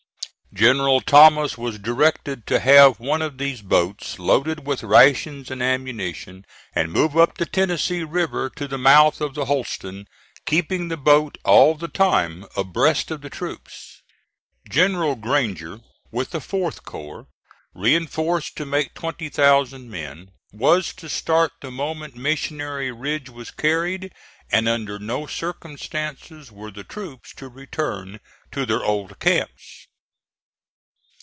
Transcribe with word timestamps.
General 0.53 0.99
Thomas 0.99 1.57
was 1.57 1.79
directed 1.79 2.45
to 2.47 2.59
have 2.59 2.99
one 2.99 3.21
of 3.21 3.37
these 3.37 3.61
boats 3.61 4.19
loaded 4.19 4.67
with 4.67 4.83
rations 4.83 5.49
and 5.49 5.63
ammunition 5.63 6.45
and 6.75 6.91
move 6.91 7.15
up 7.17 7.37
the 7.37 7.45
Tennessee 7.45 8.03
River 8.03 8.49
to 8.57 8.67
the 8.67 8.77
mouth 8.77 9.21
of 9.21 9.33
the 9.33 9.45
Holston, 9.45 10.07
keeping 10.45 10.89
the 10.89 10.97
boat 10.97 11.37
all 11.45 11.75
the 11.75 11.87
time 11.87 12.43
abreast 12.57 13.11
of 13.11 13.21
the 13.21 13.29
troops. 13.29 14.01
General 14.69 15.15
Granger, 15.15 15.79
with 16.11 16.31
the 16.31 16.39
4th 16.39 16.83
corps 16.83 17.27
reinforced 17.73 18.57
to 18.57 18.65
make 18.65 18.93
twenty 18.93 19.29
thousand 19.29 19.89
men, 19.89 20.31
was 20.51 20.91
to 20.95 21.07
start 21.07 21.53
the 21.61 21.71
moment 21.71 22.17
Missionary 22.17 22.91
Ridge 22.91 23.29
was 23.29 23.51
carried, 23.51 24.11
and 24.51 24.67
under 24.67 24.99
no 24.99 25.25
circumstances 25.27 26.51
were 26.51 26.71
the 26.71 26.83
troops 26.83 27.33
to 27.35 27.47
return 27.47 28.19
to 28.51 28.65
their 28.65 28.83
old 28.83 29.17
camps. 29.19 29.87